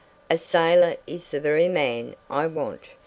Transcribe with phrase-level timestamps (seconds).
[0.31, 2.81] A sailor is the very man I want!'